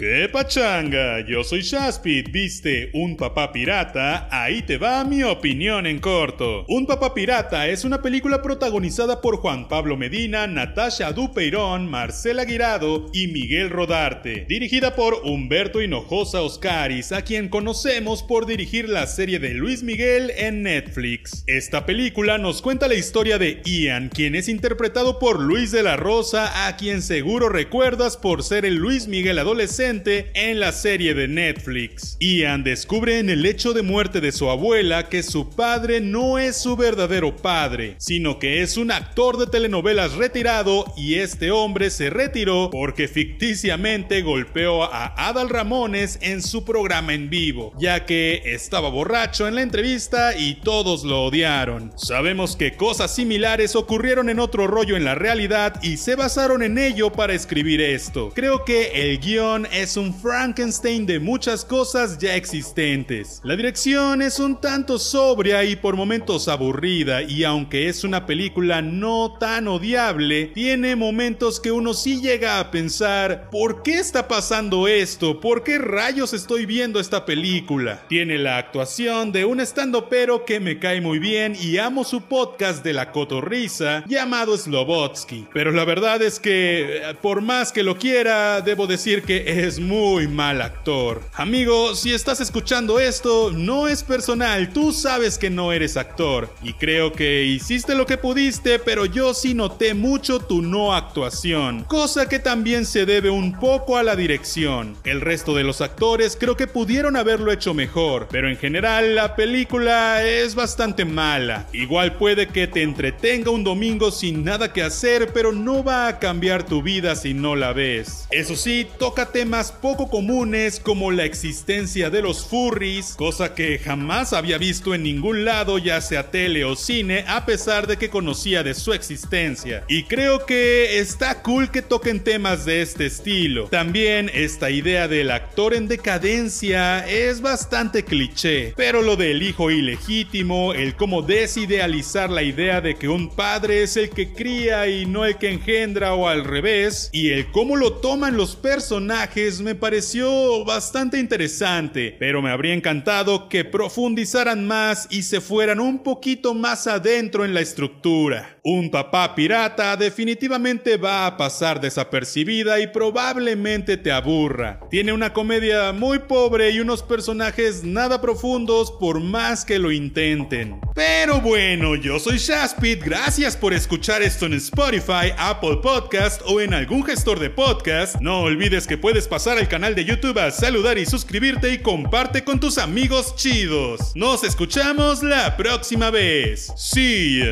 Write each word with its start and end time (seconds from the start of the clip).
¡Qué 0.00 0.30
pachanga! 0.32 1.20
Yo 1.28 1.44
soy 1.44 1.60
Shaspit, 1.60 2.32
¿viste? 2.32 2.88
Un 2.94 3.18
papá 3.18 3.52
pirata, 3.52 4.28
ahí 4.30 4.62
te 4.62 4.78
va 4.78 5.04
mi 5.04 5.22
opinión 5.22 5.86
en 5.86 5.98
corto. 5.98 6.64
Un 6.68 6.86
papá 6.86 7.12
pirata 7.12 7.68
es 7.68 7.84
una 7.84 8.00
película 8.00 8.40
protagonizada 8.40 9.20
por 9.20 9.36
Juan 9.36 9.68
Pablo 9.68 9.98
Medina, 9.98 10.46
Natasha 10.46 11.12
Dupeirón, 11.12 11.90
Marcela 11.90 12.46
Guirado 12.46 13.10
y 13.12 13.26
Miguel 13.26 13.68
Rodarte, 13.68 14.46
dirigida 14.48 14.96
por 14.96 15.20
Humberto 15.22 15.82
Hinojosa 15.82 16.40
Oscaris, 16.40 17.12
a 17.12 17.20
quien 17.20 17.50
conocemos 17.50 18.22
por 18.22 18.46
dirigir 18.46 18.88
la 18.88 19.06
serie 19.06 19.38
de 19.38 19.52
Luis 19.52 19.82
Miguel 19.82 20.32
en 20.34 20.62
Netflix. 20.62 21.44
Esta 21.46 21.84
película 21.84 22.38
nos 22.38 22.62
cuenta 22.62 22.88
la 22.88 22.94
historia 22.94 23.36
de 23.36 23.60
Ian, 23.66 24.08
quien 24.08 24.34
es 24.34 24.48
interpretado 24.48 25.18
por 25.18 25.38
Luis 25.38 25.72
de 25.72 25.82
la 25.82 25.98
Rosa, 25.98 26.66
a 26.66 26.78
quien 26.78 27.02
seguro 27.02 27.50
recuerdas 27.50 28.16
por 28.16 28.42
ser 28.42 28.64
el 28.64 28.76
Luis 28.76 29.06
Miguel 29.06 29.38
adolescente 29.38 29.89
en 29.90 30.60
la 30.60 30.70
serie 30.70 31.14
de 31.14 31.26
Netflix. 31.26 32.16
Ian 32.20 32.62
descubre 32.62 33.18
en 33.18 33.28
el 33.28 33.44
hecho 33.44 33.72
de 33.72 33.82
muerte 33.82 34.20
de 34.20 34.30
su 34.30 34.48
abuela 34.48 35.08
que 35.08 35.24
su 35.24 35.50
padre 35.50 36.00
no 36.00 36.38
es 36.38 36.56
su 36.56 36.76
verdadero 36.76 37.36
padre, 37.36 37.96
sino 37.98 38.38
que 38.38 38.62
es 38.62 38.76
un 38.76 38.92
actor 38.92 39.36
de 39.36 39.48
telenovelas 39.48 40.14
retirado 40.14 40.84
y 40.96 41.16
este 41.16 41.50
hombre 41.50 41.90
se 41.90 42.08
retiró 42.08 42.70
porque 42.70 43.08
ficticiamente 43.08 44.22
golpeó 44.22 44.84
a 44.84 45.06
Adal 45.28 45.48
Ramones 45.48 46.20
en 46.22 46.40
su 46.40 46.64
programa 46.64 47.12
en 47.12 47.28
vivo, 47.28 47.72
ya 47.76 48.06
que 48.06 48.42
estaba 48.44 48.90
borracho 48.90 49.48
en 49.48 49.56
la 49.56 49.62
entrevista 49.62 50.36
y 50.38 50.54
todos 50.60 51.02
lo 51.02 51.24
odiaron. 51.24 51.92
Sabemos 51.96 52.54
que 52.54 52.76
cosas 52.76 53.12
similares 53.12 53.74
ocurrieron 53.74 54.28
en 54.28 54.38
otro 54.38 54.68
rollo 54.68 54.96
en 54.96 55.04
la 55.04 55.16
realidad 55.16 55.82
y 55.82 55.96
se 55.96 56.14
basaron 56.14 56.62
en 56.62 56.78
ello 56.78 57.10
para 57.10 57.34
escribir 57.34 57.80
esto. 57.80 58.30
Creo 58.36 58.64
que 58.64 59.10
el 59.10 59.18
guion 59.18 59.66
es 59.72 59.79
un 59.96 60.12
Frankenstein 60.12 61.06
de 61.06 61.18
muchas 61.18 61.64
cosas 61.64 62.18
ya 62.18 62.34
existentes. 62.34 63.40
La 63.44 63.56
dirección 63.56 64.20
es 64.20 64.38
un 64.38 64.60
tanto 64.60 64.98
sobria 64.98 65.64
y 65.64 65.76
por 65.76 65.96
momentos 65.96 66.48
aburrida 66.48 67.22
y 67.22 67.44
aunque 67.44 67.88
es 67.88 68.04
una 68.04 68.26
película 68.26 68.82
no 68.82 69.36
tan 69.38 69.68
odiable, 69.68 70.46
tiene 70.46 70.96
momentos 70.96 71.60
que 71.60 71.72
uno 71.72 71.94
sí 71.94 72.20
llega 72.20 72.58
a 72.58 72.70
pensar, 72.70 73.48
¿por 73.50 73.82
qué 73.82 73.98
está 73.98 74.28
pasando 74.28 74.88
esto? 74.88 75.40
¿Por 75.40 75.62
qué 75.62 75.78
rayos 75.78 76.34
estoy 76.34 76.66
viendo 76.66 77.00
esta 77.00 77.24
película? 77.24 78.02
Tiene 78.08 78.36
la 78.36 78.58
actuación 78.58 79.32
de 79.32 79.44
un 79.44 79.60
pero 80.08 80.44
que 80.44 80.58
me 80.58 80.78
cae 80.78 81.00
muy 81.00 81.18
bien 81.18 81.56
y 81.60 81.78
amo 81.78 82.04
su 82.04 82.22
podcast 82.22 82.82
de 82.82 82.92
la 82.92 83.12
cotorrisa 83.12 84.04
llamado 84.06 84.56
Slobotsky. 84.56 85.48
Pero 85.52 85.70
la 85.70 85.84
verdad 85.84 86.22
es 86.22 86.40
que, 86.40 86.96
eh, 86.96 87.14
por 87.20 87.40
más 87.40 87.72
que 87.72 87.82
lo 87.82 87.96
quiera, 87.96 88.60
debo 88.62 88.86
decir 88.86 89.22
que 89.22 89.59
es 89.66 89.78
muy 89.78 90.26
mal 90.26 90.62
actor. 90.62 91.22
Amigo, 91.34 91.94
si 91.94 92.12
estás 92.12 92.40
escuchando 92.40 92.98
esto, 92.98 93.50
no 93.50 93.88
es 93.88 94.02
personal, 94.02 94.72
tú 94.72 94.92
sabes 94.92 95.36
que 95.38 95.50
no 95.50 95.72
eres 95.72 95.96
actor. 95.96 96.52
Y 96.62 96.72
creo 96.74 97.12
que 97.12 97.44
hiciste 97.44 97.94
lo 97.94 98.06
que 98.06 98.16
pudiste, 98.16 98.78
pero 98.78 99.04
yo 99.04 99.34
sí 99.34 99.54
noté 99.54 99.94
mucho 99.94 100.40
tu 100.40 100.62
no 100.62 100.94
actuación. 100.94 101.84
Cosa 101.84 102.28
que 102.28 102.38
también 102.38 102.86
se 102.86 103.06
debe 103.06 103.30
un 103.30 103.58
poco 103.58 103.96
a 103.96 104.02
la 104.02 104.16
dirección. 104.16 104.96
El 105.04 105.20
resto 105.20 105.54
de 105.54 105.64
los 105.64 105.80
actores 105.80 106.36
creo 106.40 106.56
que 106.56 106.66
pudieron 106.66 107.16
haberlo 107.16 107.52
hecho 107.52 107.74
mejor, 107.74 108.28
pero 108.30 108.48
en 108.48 108.56
general 108.56 109.14
la 109.14 109.36
película 109.36 110.24
es 110.24 110.54
bastante 110.54 111.04
mala. 111.04 111.66
Igual 111.72 112.16
puede 112.16 112.48
que 112.48 112.66
te 112.66 112.82
entretenga 112.82 113.50
un 113.50 113.64
domingo 113.64 114.10
sin 114.10 114.44
nada 114.44 114.72
que 114.72 114.82
hacer, 114.82 115.32
pero 115.32 115.52
no 115.52 115.84
va 115.84 116.08
a 116.08 116.18
cambiar 116.18 116.64
tu 116.64 116.82
vida 116.82 117.14
si 117.16 117.34
no 117.34 117.56
la 117.56 117.72
ves. 117.72 118.26
Eso 118.30 118.56
sí, 118.56 118.86
toca 118.98 119.26
temas 119.50 119.72
poco 119.72 120.08
comunes 120.08 120.78
como 120.78 121.10
la 121.10 121.24
existencia 121.24 122.08
de 122.08 122.22
los 122.22 122.46
furries, 122.46 123.14
cosa 123.16 123.52
que 123.52 123.80
jamás 123.80 124.32
había 124.32 124.58
visto 124.58 124.94
en 124.94 125.02
ningún 125.02 125.44
lado 125.44 125.78
ya 125.78 126.00
sea 126.00 126.30
tele 126.30 126.64
o 126.64 126.76
cine 126.76 127.24
a 127.26 127.46
pesar 127.46 127.88
de 127.88 127.96
que 127.96 128.10
conocía 128.10 128.62
de 128.62 128.74
su 128.74 128.92
existencia. 128.92 129.82
Y 129.88 130.04
creo 130.04 130.46
que 130.46 131.00
está 131.00 131.42
cool 131.42 131.72
que 131.72 131.82
toquen 131.82 132.20
temas 132.20 132.64
de 132.64 132.80
este 132.80 133.06
estilo. 133.06 133.66
También 133.66 134.30
esta 134.32 134.70
idea 134.70 135.08
del 135.08 135.32
actor 135.32 135.74
en 135.74 135.88
decadencia 135.88 137.04
es 137.08 137.40
bastante 137.40 138.04
cliché, 138.04 138.72
pero 138.76 139.02
lo 139.02 139.16
del 139.16 139.42
hijo 139.42 139.72
ilegítimo, 139.72 140.74
el 140.74 140.94
cómo 140.94 141.22
desidealizar 141.22 142.30
la 142.30 142.44
idea 142.44 142.80
de 142.80 142.94
que 142.94 143.08
un 143.08 143.28
padre 143.34 143.82
es 143.82 143.96
el 143.96 144.10
que 144.10 144.32
cría 144.32 144.86
y 144.86 145.06
no 145.06 145.24
el 145.24 145.38
que 145.38 145.50
engendra 145.50 146.14
o 146.14 146.28
al 146.28 146.44
revés, 146.44 147.10
y 147.12 147.30
el 147.30 147.50
cómo 147.50 147.74
lo 147.74 147.94
toman 147.94 148.36
los 148.36 148.54
personajes 148.54 149.39
me 149.62 149.74
pareció 149.74 150.64
bastante 150.64 151.18
interesante, 151.18 152.14
pero 152.18 152.42
me 152.42 152.50
habría 152.50 152.74
encantado 152.74 153.48
que 153.48 153.64
profundizaran 153.64 154.66
más 154.66 155.06
y 155.10 155.22
se 155.22 155.40
fueran 155.40 155.80
un 155.80 156.02
poquito 156.02 156.52
más 156.52 156.86
adentro 156.86 157.44
en 157.44 157.54
la 157.54 157.60
estructura. 157.60 158.58
Un 158.62 158.90
papá 158.90 159.34
pirata 159.34 159.96
definitivamente 159.96 160.98
va 160.98 161.26
a 161.26 161.38
pasar 161.38 161.80
desapercibida 161.80 162.80
y 162.80 162.88
probablemente 162.88 163.96
te 163.96 164.12
aburra. 164.12 164.80
Tiene 164.90 165.14
una 165.14 165.32
comedia 165.32 165.92
muy 165.92 166.18
pobre 166.18 166.70
y 166.70 166.80
unos 166.80 167.02
personajes 167.02 167.82
nada 167.82 168.20
profundos 168.20 168.92
por 168.92 169.20
más 169.20 169.64
que 169.64 169.78
lo 169.78 169.90
intenten. 169.90 170.80
Pero 170.94 171.40
bueno, 171.40 171.94
yo 171.94 172.18
soy 172.18 172.36
Shaspit, 172.36 173.02
gracias 173.02 173.56
por 173.56 173.72
escuchar 173.72 174.20
esto 174.20 174.44
en 174.44 174.52
Spotify, 174.54 175.32
Apple 175.38 175.78
Podcast 175.82 176.42
o 176.44 176.60
en 176.60 176.74
algún 176.74 177.04
gestor 177.04 177.38
de 177.38 177.48
podcast. 177.48 178.16
No 178.20 178.40
olvides 178.42 178.86
que 178.86 178.98
puedes 178.98 179.29
pasar 179.30 179.56
al 179.56 179.68
canal 179.68 179.94
de 179.94 180.04
YouTube 180.04 180.38
a 180.38 180.50
saludar 180.50 180.98
y 180.98 181.06
suscribirte 181.06 181.72
y 181.72 181.78
comparte 181.78 182.44
con 182.44 182.58
tus 182.58 182.76
amigos 182.76 183.36
chidos. 183.36 184.12
Nos 184.16 184.44
escuchamos 184.44 185.22
la 185.22 185.56
próxima 185.56 186.10
vez. 186.10 186.72
See. 186.76 187.42